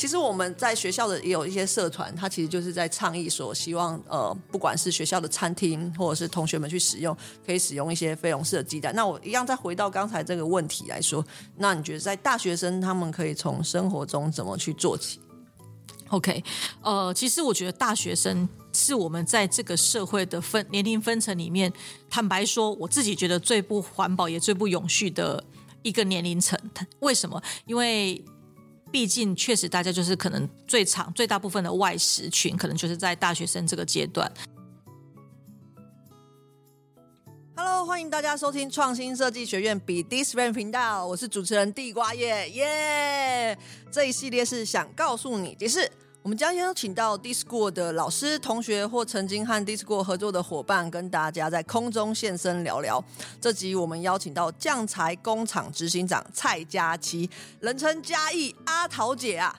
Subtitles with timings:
[0.00, 7.14] 其实我们在学校的也有一些社团，它其实就是在倡议说，希望呃，不管是学校的餐厅或者是同学们去使用，
[7.44, 8.94] 可以使用一些非笼式的鸡蛋。
[8.94, 11.22] 那我一样再回到刚才这个问题来说，
[11.58, 15.20] 那你觉得在大学生他们可以从生活中怎么去做起
[16.08, 16.42] ？OK，
[16.80, 21.70] 呃，其实我觉得大学生是我们在这个社会的分年龄分层里面，
[22.08, 25.44] 坦白说，我自己觉得最不环保也最不永续的
[25.82, 26.58] 一个年龄层。
[27.00, 27.42] 为什么？
[27.66, 28.24] 因为
[28.92, 34.30] 毕竟，确实，大家就是可能最长、最大部分的外食群，可能就是在大学生这个阶段。
[37.54, 43.58] Hello，欢迎大家收听创新设计学院 Be This Brand 频道，我是主持人地瓜叶，耶！
[43.92, 45.90] 这一系列是想告诉你，的是。
[46.22, 53.02] 我们将邀请到 Discord 的老师、同学或曾经和 Discord 合作的伙伴，跟大家在空中现身聊聊。
[53.40, 57.28] 这集我们邀请到匠材工厂执行长蔡佳琪，
[57.60, 59.58] 人称嘉义阿桃姐啊。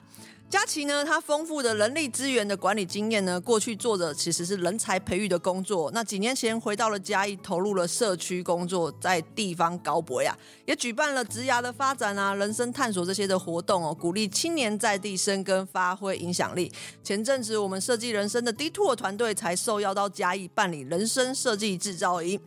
[0.52, 5.90] 佳琪呢，她丰富的人力资源的管理经验呢，过去做的其实是人才培育的工作。
[5.92, 10.36] 那几年前回到了嘉义，投入了社区工作，在地方高博呀，
[10.66, 16.70] 也举办了职涯的发展啊、人生探索这些的活动哦，鼓励青年在地生根，发挥影响力。
[17.02, 22.38] 前阵子我们设计人生的 D2 团队才受邀到嘉义办理人生设计制造营。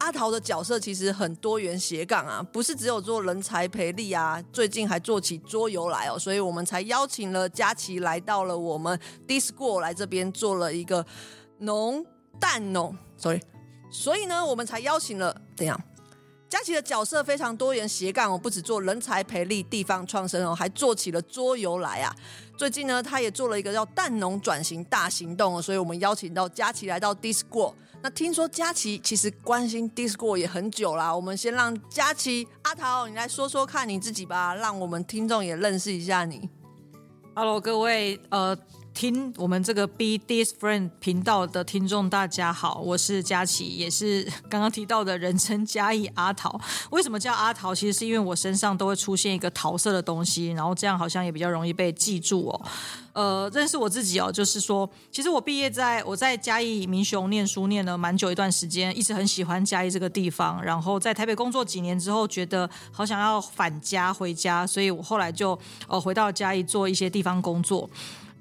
[0.00, 11.04] 阿桃的角色其实很多元斜杠啊，不是只有做人才培力啊，最近还做起桌游来哦，所以我们才邀请了佳琪来到了我们 D-School 来这边做了一个
[11.58, 12.04] 农
[12.40, 13.42] 蛋农，sorry，
[13.92, 15.78] 所以呢，我们才邀请了怎样？
[16.48, 22.16] 佳琪的角色非常多元斜杠哦，不只做人才培力、地方创生哦，还做起了桌游来啊。
[22.56, 27.74] 最近呢，他也做了一个叫蛋农转型大行动哦，所以我们邀请到佳琪来到 D-School。
[28.02, 36.48] 那听说佳琪其实关心 Discord 也很久啦，我们先让佳琪阿桃你来说说看你自己吧，让我们听众也认识一下你。
[37.34, 38.56] Hello，各位呃，
[39.00, 46.60] 听我们这个 Be This Friend 频道的听众大家好，我是佳琪，也是 刚刚提到的人称嘉义阿桃。
[46.90, 47.74] 为什么叫阿桃？
[47.74, 52.60] 其实是因为我身上都会出现一个桃色的东西，然后这样好像也比较容易被记住哦。
[53.14, 60.62] 呃，认识我自己哦，就是说，其实我毕业在我在嘉义民雄念书念了蛮久一段时间，一直很喜欢嘉义这个地方。
[60.62, 67.88] 然后在台北工作几年之后，觉得好想要返家回家，所以我后来就呃回到嘉义做一些地方工作。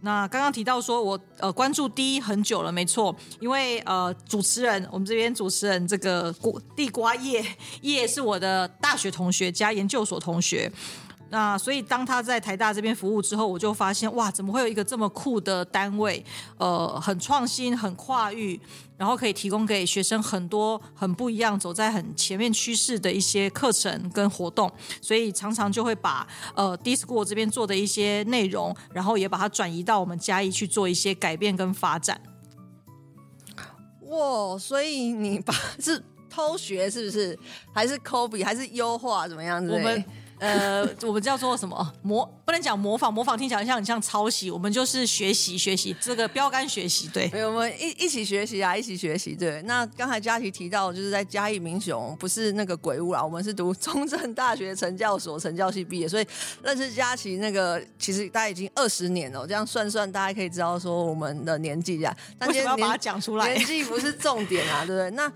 [0.02, 6.34] 那刚刚提到说我呃关注 D 很久了，没错，因为呃主持人我们这边主持人这个
[6.76, 7.46] 地瓜叶
[7.82, 10.72] 叶是我的大学同学加研究所同学。
[11.32, 16.26] 那所以，当他在台大这边服务之后，我就发现哇，怎么会有一个这么酷的单位？
[16.58, 18.60] 呃，很创新，很跨域，
[18.98, 24.72] 然后可以提供给学生很多很不一样、走在很前面趋势的一些课程跟活动。
[25.02, 32.20] 所以常常就会把呃 D-School 这边做的一些内容，然后也把它转移到我们嘉义去做一些改变跟发展。
[34.08, 37.38] 哇，所以你把 是偷学是不是？
[37.72, 38.44] 还是 copy？
[38.44, 39.28] 还是优化？
[39.28, 39.72] 怎么样子？
[39.72, 40.04] 我们。
[40.40, 42.26] 呃，我们叫做什么模？
[42.46, 44.50] 不能讲模仿，模仿听起来像很像抄袭。
[44.50, 47.10] 我们就是学习，学习这个标杆学习。
[47.10, 49.36] 对，我们一一起学习啊，一起学习。
[49.36, 56.26] 对，那刚才佳琪提到，就是在嘉义民雄，不是那个鬼屋啦，我们是读中正大学成教所成教系毕业，所以
[56.64, 59.46] 认识佳琪那个，其实大概已经二十年了。
[59.46, 62.16] 这样算算，大家可以知道说我们的年纪这样。
[62.42, 63.54] 为什么要把它讲出来？
[63.54, 65.12] 年纪不是重点啊，对不对？
[65.12, 65.32] 那。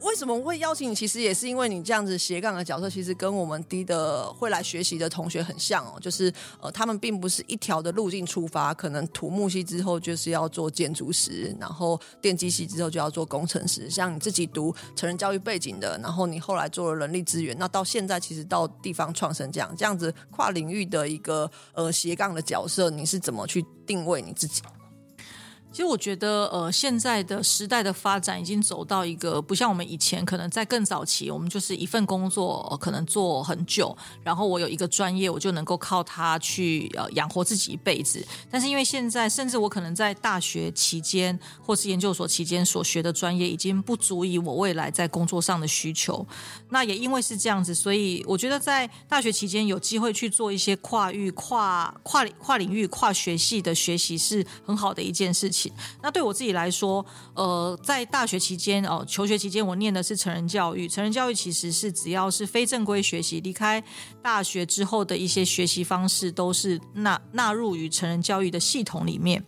[0.00, 0.94] 为什么会邀请你？
[0.94, 5.98] 其实也是因为你这样子斜杠的角色，其实跟我们低的会来学习的同学很像哦。
[6.00, 13.88] 就是呃，他们并不是一条的路径出发，可能土木系之后就是要做建筑师，然后电机系之后就要做工程师。
[13.88, 24.62] 像你自己读成人教育背景的，然后你后来做了人力资源，那到现在其实到地方创生这样这样子跨领域的一个呃斜杠的角色，你是怎么去定位你自己？
[25.74, 38.24] 其实我觉得，呃，现在的时代的发展已经走到一个不像我们以前，可能在更早期，我们就是一份工作，可能做很久，然后我有一个专业，我就能够靠它去呃养活自己一辈子。
[38.48, 46.24] 但是因为现在，甚至我可能在大学期间或是研究所期间所学的专业，已经不足以我未来在工作上的需求。
[46.68, 55.63] 那也因为是这样子，所以我觉得在大学期间有机会去做一些跨域、跨跨跨领域、跨学系的学习，是很好的一件事情。
[56.02, 60.88] 那对我自己来说，呃，在大学期间哦，求学期间，我念的是成人教育。
[60.88, 63.82] 成人教育其实是只要是非正规学习，离开
[64.22, 69.44] 大学之后的一些学习方式，都是纳纳入于成人教育的系统里面。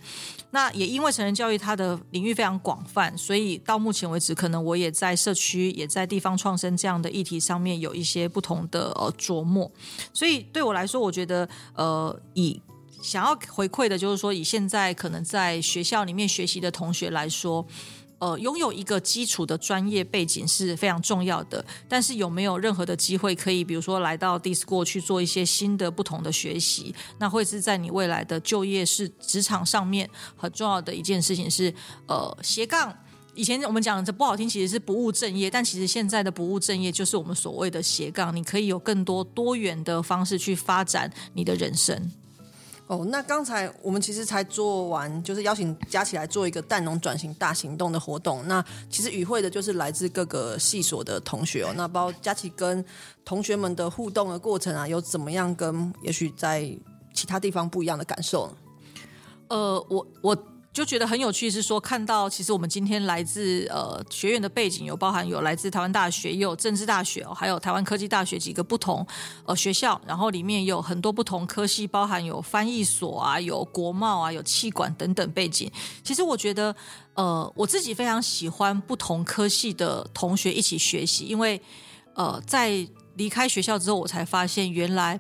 [0.51, 9.71] 那也因为成人教育它的领域非常广泛，所以到目前为止，可能我也在社区、也在地方创生这样的议题上面有一些不同的呃琢磨。
[10.15, 12.61] 所以对我来说，我觉得呃以。
[13.03, 17.67] 想要回馈的就是说，以现在可能在学校里面学习的同学来说。
[18.19, 21.63] 呃，拥有一个基础的专业背景是非常重要的。
[21.87, 26.95] 但是有没有任何的机会可以，比如说来到 DISCO 去做一些新的、不同的学习？
[27.19, 31.73] 那会是在你未来的就业是职场上面很重要的一件事情是，
[32.09, 32.91] 呃，斜杠。
[33.35, 35.51] 以前我们讲这不好听，其实是不务正业。
[35.51, 42.11] 但其实现在的不务正业就是我们所谓的斜杠，你可以有更多多元的方式去发展你的人生。
[42.87, 48.47] 哦，那刚才我们其实才做完，就是邀请佳琪来做一个蛋农转型大行动的活动。
[48.47, 51.73] 那其实与会的就是来自各个系所的同学哦。
[51.77, 52.85] 那包括佳琪跟
[53.25, 56.71] 同学们的互动的过程啊，有怎么样跟也许在
[57.13, 58.51] 其他地方不一样的感受？
[59.49, 60.37] 呃，我我。
[60.77, 69.07] 就觉得很有趣，是说看到其实我们今天来自呃学院的背景有包含有来自台湾大学，也有政治大学，还有台湾科技大学几个不同
[69.47, 75.73] 呃学校，然后里面有很多不同科系，包含有翻译所啊，有国贸啊，有气管等等背景。
[76.05, 76.77] 其实我觉得
[77.15, 81.59] 呃我自己非常喜欢不同科系的同学一起学习，因为
[82.13, 85.19] 呃在离开学校之后，我才发现原来。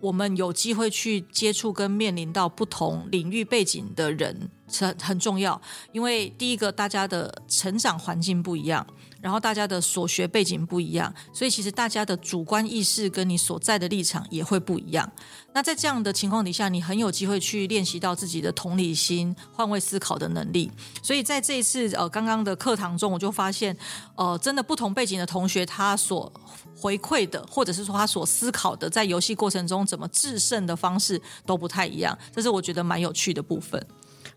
[0.00, 5.60] 我们有机会去接触跟面临到不同领域背景的人，很很重要。
[5.92, 8.86] 因为第一个，大家的成长环境不一样，
[9.20, 15.10] 然后大家的所学背景不一样，所以其实大家的主观意识跟你所在的立场也会不一样。
[15.52, 20.70] 那在这样的情况底下，你很有机会去练习到自己的同理心、换位思考的能力。
[21.02, 23.76] 所以在这一次呃刚刚的课堂中，我就发现，
[24.14, 26.32] 呃，真的不同背景的同学他所
[26.76, 33.84] 回馈的，或者是说他所思考的，在游戏过程中怎么制胜的方式都不太一样，这是我觉得蛮有趣的部分。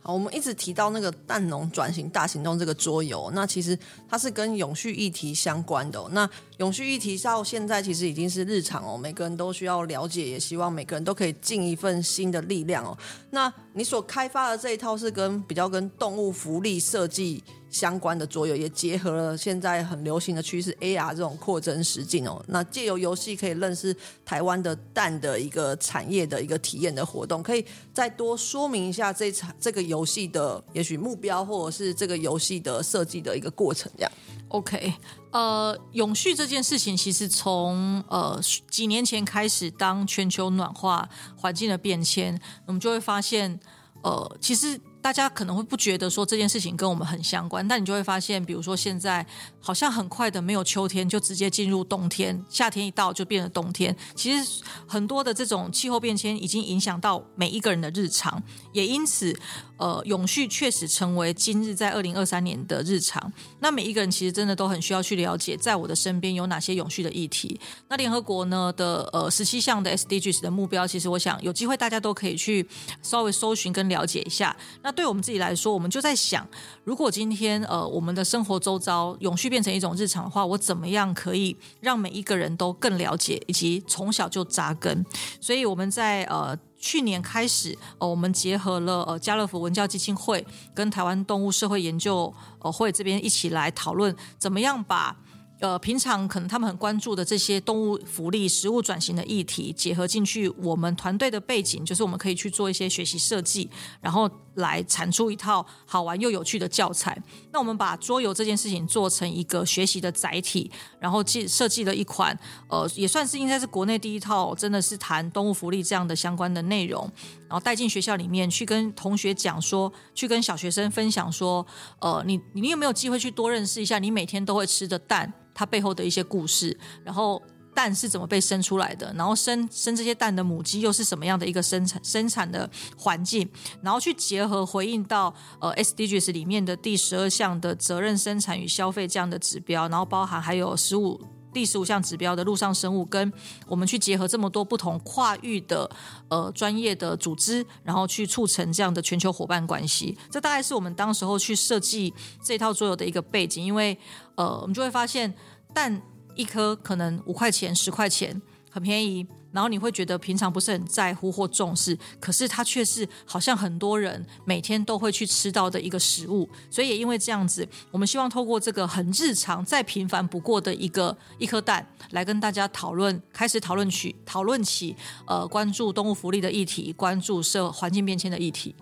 [0.04, 3.78] 好，我们一直提到那个蛋农转型大行动这个桌游，那其实
[4.10, 6.04] 它是跟永续议题相关的。
[6.12, 6.28] 那
[6.58, 12.98] 永续议题到现在其实已经是日常哦，每个人都需要了解，也希望每个人都可以尽一份新的力量哦。
[13.30, 22.44] 那你所开发的这一套是跟比较跟动物福利设计相关的桌游，也结合了现在很流行的趋势 AR 这种扩增实境哦。
[22.50, 23.96] 那借由游戏可以认识
[24.26, 34.12] 台湾的蛋的一个产业的一个体验的活动，可以再多说明一下这场这个游戏的也许目标，或者是这个游戏的设计的一个过程这样。
[34.50, 34.94] OK，
[35.32, 38.38] 呃，永续这件事情其实从呃
[38.70, 41.08] 几年前开始，当全球暖化
[41.38, 43.58] 环境的变迁，我们就会发现，
[44.04, 44.78] 呃，其实。
[45.02, 49.26] 大家可能会不觉得说这件事情跟我们很相关，但你就会发现，比如说现在
[49.60, 53.96] 好像很快的没有秋天，就直接进入冬天，夏天一到就变成冬天。
[54.16, 58.42] 其实很多的这种气候变迁已经影响到每一个人的日常，
[58.74, 59.36] 也因此，
[59.78, 63.32] 呃，永续确实成为今日在二零二三年的日常。
[63.60, 67.60] 那每一个人其实真的都很需要去了解，在我的身边有哪些永续的议题。
[67.90, 72.68] 那联合国呢的呃十七项的 SDGs 的目标，其实我想有机会大家都可以去
[73.02, 74.56] 稍微搜寻跟了解一下。
[74.84, 76.48] 那对我们自己来说，我们就在想，
[76.84, 85.06] 如果今天呃我们的生活周遭永续变成一种日常的话，我怎么样可以让每一个人都更了解，以及从小就扎根？
[85.40, 95.16] 所以我们在呃去年开始，呃我们结合了呃家乐福文教基金会跟台湾动物社会研究呃会这边一起来讨论，怎么样把。
[95.62, 103.70] 呃，平常可能他们很关注的这些动物福利、食物转型的议题，结合进去，我们团队的背景就是我们可以去做一些学习设计，
[104.02, 107.16] 然后来产出一套好玩又有趣的教材。
[107.54, 112.36] 那我们把桌游这件事情做成一个学习的载体，然后设设计了一款，
[112.68, 117.08] 呃，也算是应该是国内第一套，真的是谈动物福利这样的相关的内容，
[117.48, 121.64] 然后带进学校里面去跟同学讲说，去跟小学生分享说，
[122.00, 125.32] 呃，你你有没有机会去多认识一下你每天都会吃的蛋？
[125.54, 127.42] 它背后的一些故事，然后
[127.74, 133.50] 蛋是怎么被生出来的，然后生生这些蛋的母鸡又是什么样的一个生产生产的环境，
[133.82, 141.20] 然后去结合回应到呃 SDGs 里面的第十二项的责任生产与消费这样的指标，然后包含还有十五
[141.54, 143.32] 第十五项指标的陆上生物，跟
[143.68, 145.90] 我们去结合这么多不同跨域的
[146.30, 150.18] 呃专业的组织，然后去促成这样的全球伙伴关系。
[150.30, 153.98] 这大概是我们当时候去设计这套桌游的一个背景，因为。
[154.36, 155.32] 呃，我们就会发现
[155.72, 156.02] 蛋
[156.36, 158.42] 一颗可能五块钱、十块钱，
[158.72, 159.28] 很便宜。
[159.52, 166.48] 然后你会觉得平常不是很在乎或重视，可是它却是好像很多人每天都会去吃到的一个食物。
[166.70, 174.96] 所以也因为这样子，我们希望透过这个很日常、再平凡不过的一个一颗蛋，来跟大家讨论，开始讨论起讨论起
[175.28, 178.76] 呃关注动物福利的议题，关注社环境变迁的议题。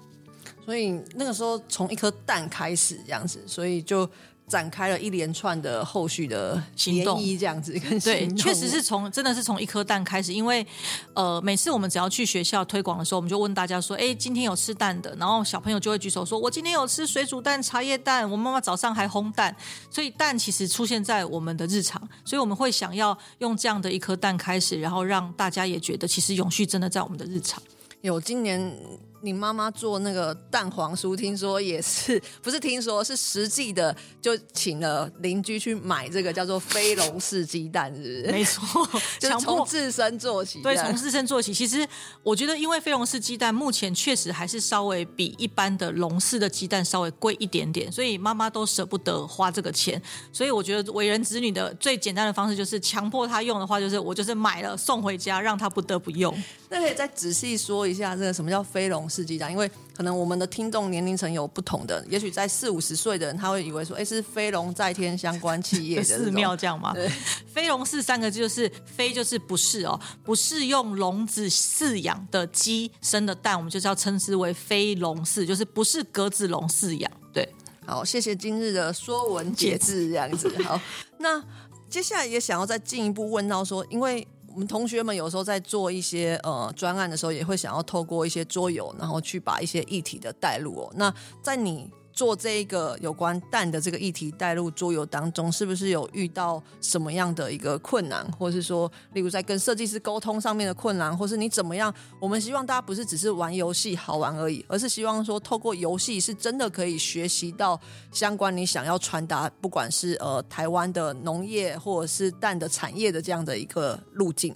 [0.65, 4.09] 所以那个时候从一颗蛋开始这样子，所以就。
[4.49, 10.65] 展开了一连串的后续的行动，这样子跟对， 确实是从真的是从一颗蛋开始，因为
[11.13, 19.55] 呃，每次我们只要去学校推广的时候，我们就问大家说，哎，今天有吃蛋的，然后小朋友就会举手说，我今天有吃水煮蛋、茶叶蛋，我妈妈早上还烘蛋，
[19.91, 27.61] 所以蛋其实出现在我们的日常，所以我们会想要用这样的一颗蛋开始，然后让大家也觉得其实永续真的在我们的日常。
[28.01, 28.75] 有今年。
[29.21, 32.59] 你妈妈做那个蛋黄酥，听说也是不是？
[32.59, 38.31] 听说是实际的，就请了邻居去买这个叫做飞龙式鸡蛋，是不是？
[38.33, 38.85] 没错，
[39.17, 40.61] 就是从自身做起。
[40.61, 41.53] 对，从自身做起。
[41.53, 41.87] 其实
[42.21, 50.01] 我觉得，因为飞龙式鸡蛋目前确实还是稍微比一般的龙式的鸡蛋稍微贵一点点，所以妈妈都舍不得花这个钱。
[50.33, 56.37] 所以我觉得为人子女的最简单的方式就是强迫他用的话，就是我就是买了送回家，让他不得不用。
[56.67, 59.08] 那可以再仔细说一下这个什么叫飞龙？
[59.09, 66.93] 世纪讲，因为可能我们的听众年龄层有不同的，也许在四五十岁的人，他会以为说，哎，是飞龙在天相关企业的寺庙这样吗？
[66.93, 67.09] 对，
[67.51, 77.11] 飞龙寺三个字就是飞就是不是哦，不是用笼子饲养的鸡生的蛋，我们就是要称之为飞龙寺，就是不是鸽子笼饲养。
[77.33, 77.47] 对，
[77.85, 80.51] 好，谢谢今日的说文解字这样子。
[80.63, 80.79] 好，
[81.17, 81.43] 那
[81.89, 84.27] 接下来也想要再进一步问到说，因为。
[84.53, 90.91] 我们同学们有时候在做一些呃专案的时候，也会想要透过一些桌游，然后去把一些议题的带入哦。
[90.95, 91.89] 那在你
[92.19, 101.95] 做这一个有关蛋的这个议题带入桌游当中，是不是有遇到什么样的一个困难，或是说，例如在跟设计师沟通上面的困难，或是你怎么样？
[102.19, 107.79] 我们希望大家不是只是玩游戏好玩而已，而是希望说透过游戏是真的可以学习到
[108.11, 114.53] 相关你想要传达，不管是呃台湾的农业或者是蛋的产业的这样的一个路径。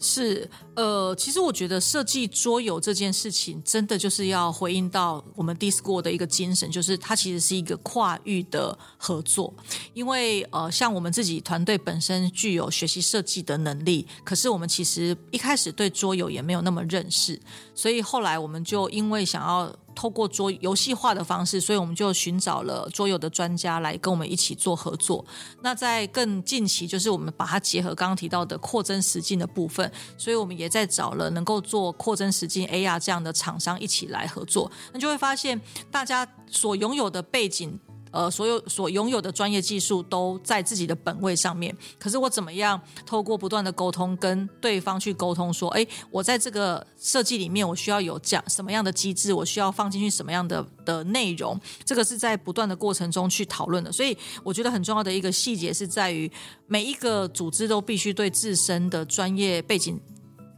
[0.00, 9.52] 是，呃，其实我觉得设计桌游这件事情，真的就是要回应到我们 Discord 的一个精神，就是它其实是一个跨域的合作。
[9.94, 17.40] 因为，呃，像我们自己团队本身具有学习设计的能力，可是我们其实一开始对桌游也没有那么认识，
[17.74, 19.74] 所以后来我们就因为想要。
[19.98, 25.24] 透过桌游戏化的方式，所以我们就寻找了桌游的专家来跟我们一起做合作。
[25.60, 34.70] 那在更近期，就是我们把它结合刚刚提到的扩增实境的部分，所以我们也在找了能够做扩增实境 AR 这样的厂商一起来合作。
[34.92, 37.76] 那就会发现，大家所拥有的背景。
[38.10, 41.76] 呃，所有所拥有的专业技术都在自己的本位上面。
[41.98, 53.92] 可是我怎么样透过不断的沟通，跟对方去沟通，说，哎，我在这个设计里面，我需要有讲什么样的机制，我需要放进去什么样的的内容，这个是在不断的过程中去讨论的。
[53.92, 56.30] 所以我觉得很重要的一个细节是在于，
[56.66, 60.00] 每一个组织都必须对自身的专业背景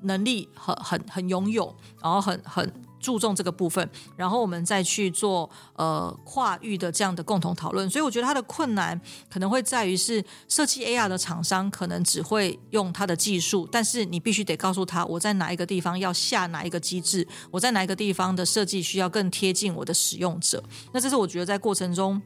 [0.03, 2.90] 能力很很很拥有，然后很很。
[3.01, 7.89] 注重这个部分，然后我们再去做呃跨域的这样的共同讨论。
[7.89, 20.63] 所以我觉得它的困难可能会在于是设计 AR 的厂商可能只会用它的技术，但是你必须得告诉他我在哪一个地方要下哪一个机制，我在哪一个地方的设计需要更贴近我的使用者。
[20.93, 22.21] 那这是我觉得在过程中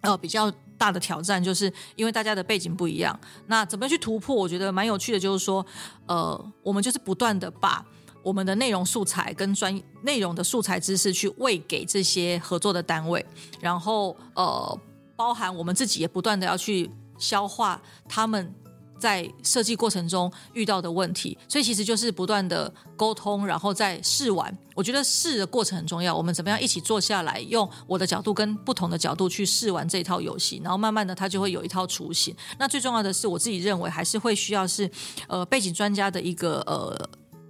[0.00, 3.18] 呃比较大的挑战，就是因为大家的背景不一样。
[3.46, 4.34] 那怎么去突破？
[4.34, 5.64] 我觉得蛮有趣的，就是说
[6.06, 7.84] 呃我们就是不断的把。
[8.28, 13.24] 我们的内容素材跟专内容的素材知识去喂给这些合作的单位，
[13.58, 14.78] 然后呃，
[15.16, 18.54] 包含我们自己也不断的要去消化他们
[18.98, 24.54] 在设计过程中遇到的问题，所以其实就是不断的沟通，然后再试玩。
[24.74, 32.36] 我觉得试的过程很重要，我们怎么样一起坐下来，用我的角度跟不同的角度去试玩这一套游戏，然后慢慢的它就会有一套雏形。
[32.58, 34.90] 那最重要的是，我自己认为还是会需要是
[35.28, 37.08] 呃背景专家的一个呃。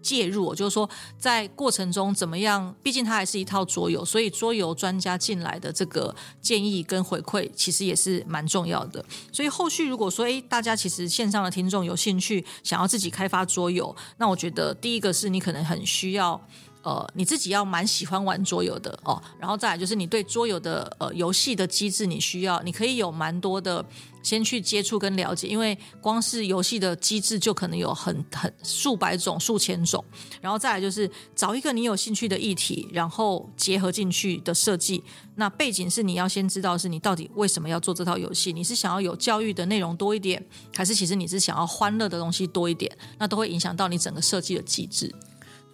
[0.08, 0.88] 介入，就是说，
[1.18, 2.74] 在过程中怎么样？
[2.82, 9.04] 毕竟它还是一套桌游，所以桌游专家进来的这个建议跟回馈，其实也是蛮重要的。
[9.30, 16.40] 所以后续如果说，诶，大家其实线上的听众有兴趣，想要自己开发桌游，那我觉得第一个是你可能很需要。
[16.82, 23.84] 呃，你自己要蛮喜欢玩桌游的哦，然后再来就是你对桌游的呃游戏的机制，你需要你可以有蛮多的
[24.22, 30.02] 先去接触跟了解，因为光是游戏的机制就可能有很很数百种、数千种，
[30.40, 35.02] 然后再来就是找一个你有兴趣的议题，然后结合进去的设计。
[35.34, 40.44] 那背景是你要先知道是你到底为什么要做这套游戏，你是想要有教育的内容多一点，
[40.74, 42.90] 还是其实你是想要欢乐的东西多一点？
[43.18, 45.14] 那都会影响到你整个设计的机制。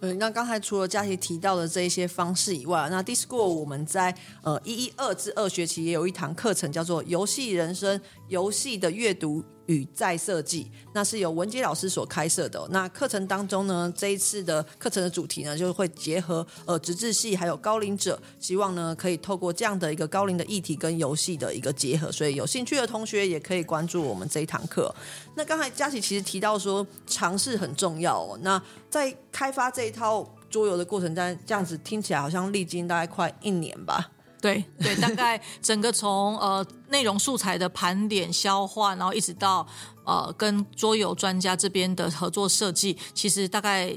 [0.01, 12.65] 嗯，那刚才除了佳琪提到的这一些方式以外，那 Discord 我们在呃一一二至二学期也有一堂课程叫做《游戏人生：游戏的阅读与再设计》，那是由文杰老师所开设的。
[12.71, 24.93] 那课程当中呢，这一次的课程的主题呢，就会结合呃职志系还有高龄者，希望呢可以透过这样的一个高龄的议题跟游戏的一个结合，所以有兴趣的同学也可以关注我们这一堂课。
[25.35, 34.11] 那刚才佳琪其实提到说尝试很重要哦，那在开发这一套桌游的过程，但这样子听起来好像历经大概快一年吧？
[34.45, 39.65] 对 对，大概整个从呃内容素材的盘点消化，然后一直到
[40.05, 43.91] 呃跟桌游专家这边的合作设计，其实大概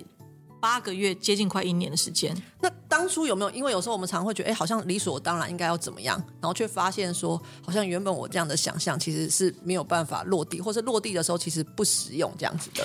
[0.59, 2.35] 八个月，接近快一年的时间。
[2.63, 3.51] 那当初有没有？
[3.51, 12.85] 因为有时候我们常会觉得，哎，好像理所当然应该要怎么样，然后却发现说，好像原本我这样的想象其实是没有办法落地，或是落地的时候其实不实用这样子的。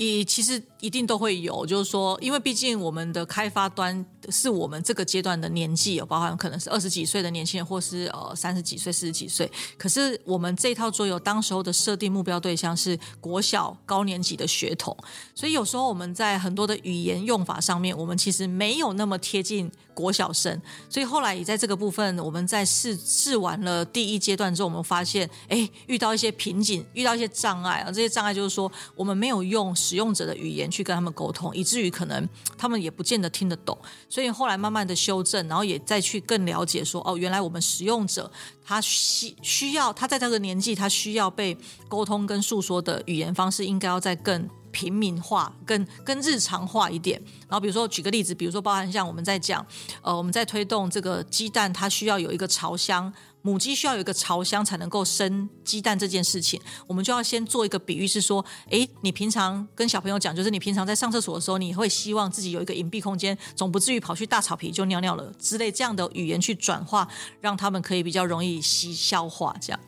[0.00, 9.50] 也其实一定都会有，就是说，因为毕竟我们的开发端是我们这个阶段的年纪，有包含可能是二十几岁的年轻人，或是呃三十几岁、四十几岁。
[9.76, 14.96] 可是我们这套桌游当时候的设定目标对象是国小高年级的学童，
[15.34, 20.58] 所以有时候我们在很多的语言用法上面，我们其实没有那么贴近国小生。
[20.88, 29.76] 所以后来也在这个部分，我们在试试完了第一阶段之后，我们发现，哎，遇到一些瓶颈，遇到一些障碍啊，这些障碍就是说，我们没有用。
[29.90, 33.76] 使用者的语言去跟他们沟通，以至于可能他们也不见得听得懂，
[34.08, 38.30] 所以后来慢慢的修正，然后也再去更了解说，哦，原来我们使用者
[38.64, 47.20] 他需需要他在这个年纪，他需要被沟通跟诉说的语言方式，应该要再更平民化、更更日常化一点。
[47.48, 49.66] 然后比如说举个例子，比如说包含像我们在讲，
[50.02, 53.12] 呃，我们在推动这个鸡蛋，它需要有一个朝向。
[53.42, 67.08] 母鸡需要有一个巢箱才能够生鸡蛋这件事情，我们就要先做一个比喻，是说，哎，你平常跟小朋友讲，就是你平常在上厕所的时候，你会希望自己有一个隐蔽空间，总不至于跑去大草皮就尿尿了之类这样的语言去转化，
[67.40, 69.80] 让他们可以比较容易吸消化这样。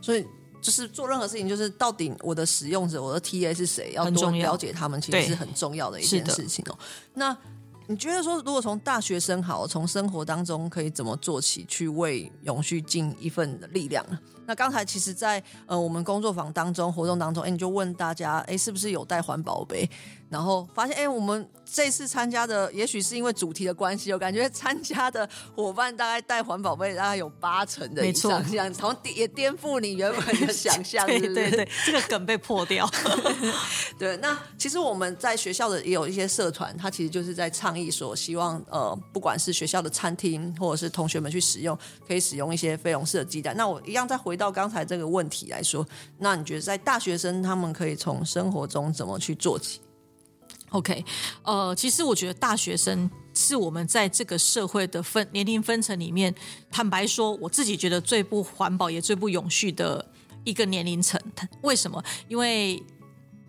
[0.00, 0.26] 所以
[0.60, 6.78] 就是做任何事情，就是到底我的使用者，我的 TA 是谁，要多了解他们，其实是很重要的一件事情哦。
[7.14, 7.36] 那。
[7.90, 14.18] 你觉得说，如果从大学生好，从生活当中可以怎么做起，去为永续尽一份力量呢？
[14.48, 19.88] 那刚才其实在，在呃我们工作坊当中、活动当中，哎，你就问大家，哎，是不是有带环保杯？
[20.30, 32.88] 然后发现，哎，我们这次参加的，也许是因为主题的关系，我感觉参加的伙伴大概带环保杯大概有八成的以上，这样子，好像也颠覆你原本的 想象，对对对，这个梗被破掉。
[33.98, 43.56] 对，那其实我们在学校的也有一些社团，它其实就是在倡议说，希望呃，不管是学校的餐厅或者是同学们去使用，可以使用一些非笼式的鸡蛋。
[43.56, 45.84] 那我一样再回到刚才这个问题来说，
[46.18, 49.80] 那你觉得在大学生他们可以从生活中怎么去做起
[50.70, 51.04] ？OK，
[51.42, 56.32] 呃，其实我觉得大学生是我们在这个社会的分年龄分层里面，
[56.70, 60.06] 坦白说，我自己觉得最不环保也最不永续的
[60.44, 61.20] 一个年龄层。
[61.62, 62.02] 为什么？
[62.28, 62.80] 因为。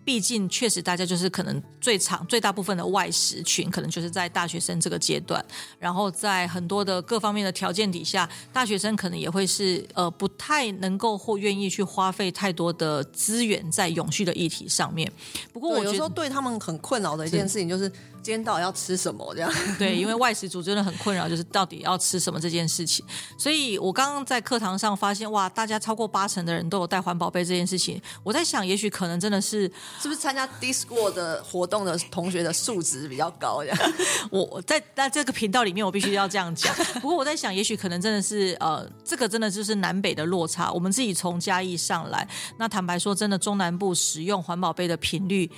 [0.04, 5.44] 毕竟，确实，大家就是可能最长、最大部分的外食群，可能就是在大学生这个阶段。
[5.78, 15.10] 然后，在很多的各方面的条件底下，大学生可能也会是呃不太能够或愿意去花费太多的资源在永续的议题上面。
[15.52, 17.90] 不过，我觉得对他们很困扰的一件事情就是。
[18.22, 19.34] 今天到底要吃什么？
[19.34, 23.04] 这样 对，因为外食族真的很困扰，就是到底要吃什么这件事情。
[23.38, 28.00] 所以我刚刚在课堂上发现，哇，大家超过八成的人都有带环保杯这件事情。
[28.22, 29.62] 我在想，也许可能真的是，
[30.00, 33.64] 是不是参加 D-School 的活动的同学的素质比较高？
[33.64, 33.78] 这样，
[34.30, 36.74] 我在在这个频道里面，我必须要这样讲。
[37.00, 40.70] 不过我在想，也许可能真的是，呃，这个真的就是南北的落差。
[40.70, 42.28] 我们自己从嘉义上来，
[42.58, 45.50] 那坦白说，真的中南部使用环保杯的频率。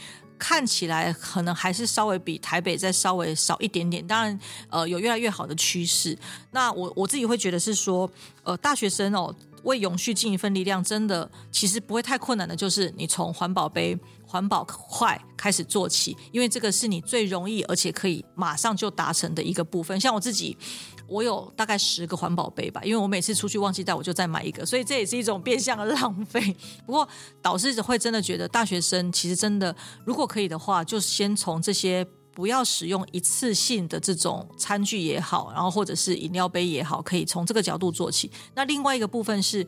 [0.43, 6.19] 看起来可能还是稍微比台北再稍微少一点点，当然，呃，有越来越好的趋势。
[6.51, 8.11] 那我我自己会觉得是说，
[8.43, 13.97] 呃，大学生哦，为永续尽一份力量，真的其实不会太困难的，就是你从环保杯、
[14.33, 20.01] 环保快开始做起，因为这个是你最容易而且可以马上就达成的一个部分。
[20.01, 20.57] 像我自己。
[21.09, 26.57] 我有大概十个环保杯吧，因为我每次出去忘记带，我就再买一个，所以这也是一种变相的浪费。
[26.87, 27.07] 不过
[27.43, 38.31] 导师会真的觉得，大学生其实真的，如果可以的话，就先从这些不要使用一次性的这种餐具也好，然后或者是饮料杯也好，可以从这个角度做起。
[38.55, 39.67] 那另外一个部分是，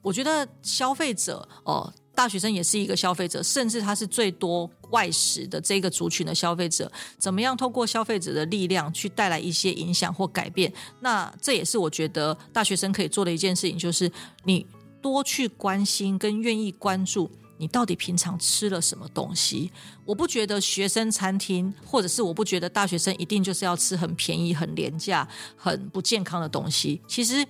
[0.00, 1.92] 我觉得消费者哦。
[2.16, 6.90] 大学生也是一个消费者，甚至他是最多外食的这个族群的消费者。
[7.18, 10.72] 怎么样透过消费者的力量去带来一些影响或改变？
[11.00, 14.10] 那这也是我觉得大学生可以做的一件事情，就是
[14.44, 14.66] 你
[15.02, 19.70] 多去关心跟愿意关注你到底平常吃了什么东西。
[20.06, 27.02] 我不觉得学生餐厅，或者是我不觉得大学生一定就是要吃很便宜、很廉价、很不健康的东西。
[27.06, 27.46] 其实。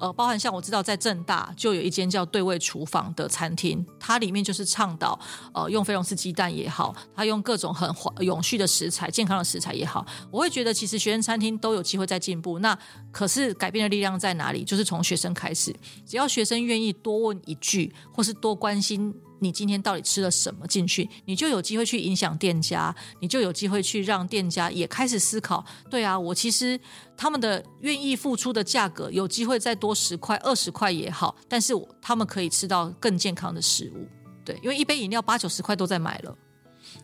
[0.00, 5.18] 呃，包含像我知道在正大就有一间叫对味厨房的餐厅，它里面就是倡导
[5.54, 7.88] 呃用菲佣斯鸡蛋也好，它用各种很
[8.24, 12.58] 永续的食材、健康的食材也好，我会觉得其实学生餐厅都有机会在进步。
[12.60, 12.76] 那
[13.12, 14.64] 可是改变的力量在哪里？
[14.64, 15.74] 就是从学生开始，
[16.06, 19.14] 只要学生愿意多问一句，或是多关心。
[19.40, 21.08] 你今天到底吃了什么进去？
[21.24, 25.64] 你就有机会去影响店家，你就有机会去让店家也开始思考。
[25.90, 26.78] 对啊，我其实
[27.16, 34.06] 他们的愿意付出的价格，有机会再多十块、二十块也好，但是他们可以吃到更健康的食物。
[34.44, 36.36] 对，因为一杯饮料八九十块都在买了。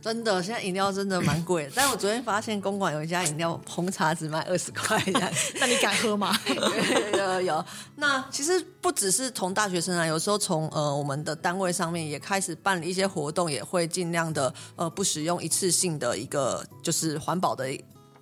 [0.02, 1.72] 真的，现在饮料真的蛮贵的。
[1.76, 5.02] 但我昨天发现公馆有一家饮料红茶只卖二十块，
[5.60, 6.36] 那你敢喝吗？
[6.46, 7.64] 有有有。
[7.96, 17.66] 那其实不只是从大学生啊，有时候从呃我们的单位上面也开始办理一些活动，也会尽量的呃不使用一次性的一个就是环保的。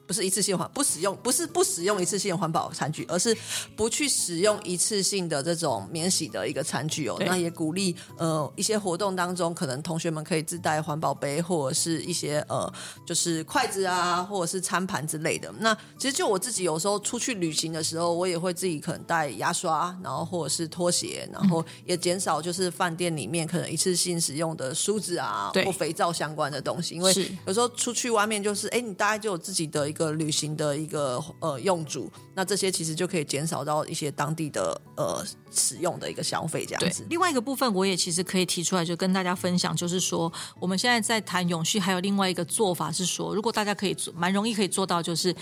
[0.07, 3.35] 不是一次性环不使用，不是不使用一次性环保餐具，而是
[3.75, 7.17] 不去使用一次性的这种免洗的一个餐具哦。
[7.21, 12.71] 那也鼓励呃一些活动当中，可能同学们可以自带环保杯或者是一些呃
[13.07, 15.51] 就是筷子啊，或者是餐盘之类的。
[15.61, 27.15] 那其实就我自己有时候出去旅行的时候，我也会自己可能带牙刷，然后或者是拖鞋，然后也减少就是饭店里面可能一次性使用的梳子啊或肥皂相关的东西，因为
[27.47, 29.94] 有时候出去外面就是哎你大概就有自己的。
[29.95, 37.07] 一个旅行的一个呃用主，那这些其实就可以减少到一些当地的呃使用的一个消费这样子。
[37.09, 45.33] 另外一个部分，我也其实可以提出来，就跟大家分享，就是说我们现在在谈永续，还有另外一个做法是说，如果大家可以做，蛮容易可以做到，就是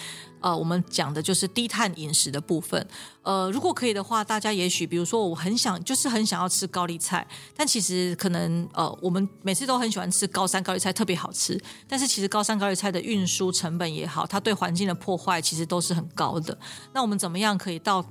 [0.40, 2.86] 呃我们讲的就是低碳饮食的部分。
[3.22, 16.58] 呃，如果可以的话，大家也许比如说我很想，就是很想要吃高丽菜，但其实可能呃我们每次都很喜欢吃高山高丽菜，特别好吃，但是其实高山高丽菜的运输成本也好，它对环境的破坏其实都是很高的。
[16.92, 18.04] 那我们怎么样可以到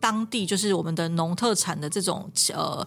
[0.00, 2.86] 当地，就是我们的农特产的这种呃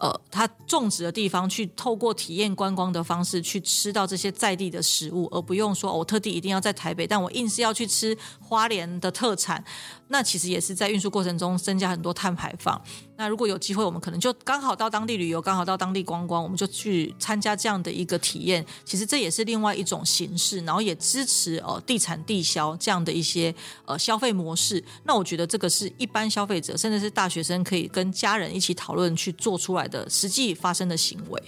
[0.00, 9.62] 呃，它种植的地方，去透过体验观光的方式去吃到这些在地的食物，而不用说我特地一定要在台北，但我硬是要去吃花莲的特产。
[10.08, 12.82] 那其实也是在运输过程中增加很多碳排放。
[13.20, 18.64] 那如果有机会，我们可能就刚好到当地旅游，刚好到当地观光，我们就去参加这样的一个体验。
[18.82, 23.54] 其实这也是另外一种形式，然后也支持呃地产地销这样的一些
[23.84, 24.82] 呃消费模式。
[25.04, 31.42] 那我觉得这个是一般消费者，甚至是大学生可以跟家人一起讨论去做出来的实际发生的行为。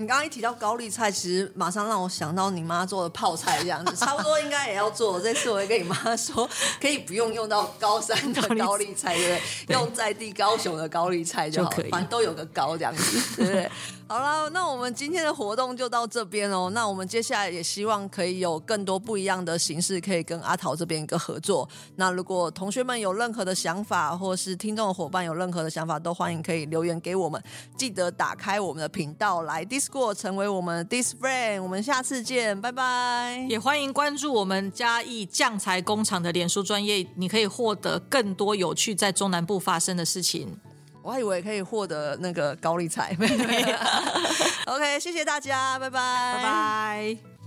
[0.00, 5.20] 你刚刚一提到高丽菜，其实马上让我想到你妈做的泡菜这样子， 差不多应该也要做。
[5.20, 6.48] 这次我会跟你妈说，
[6.80, 9.66] 可以不用用到高山的高丽菜，对不对？
[9.66, 13.70] 对，用在地高雄的高丽菜就好，反正都有个高这样子，对不对？
[14.10, 16.70] 好了，那我们今天的活动就到这边哦。
[16.72, 21.68] 那我们接下来也希望可以有更多不一样的形式，可以跟阿桃这边一个合作。
[21.96, 27.42] 那如果同学们有任何的想法，或是听众的伙伴有任何的想法，都欢迎可以留言给我们。
[27.76, 31.62] 记得打开我们的频道来 Discord 成为我们的 Dis Friend。
[31.62, 33.46] 我们下次见，拜拜。
[33.48, 40.58] 也欢迎关注我们嘉义酱材工厂的脸书专业，你可以获得更多有趣在中南部发生的事情。
[41.02, 43.16] 我还以为可以获得那个高丽菜。
[44.66, 47.37] OK，谢谢大家，拜拜，拜拜。